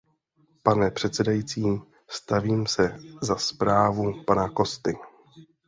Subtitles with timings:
[0.63, 1.63] Pane předsedající,
[2.09, 4.97] stavím se za zprávu pana Costy.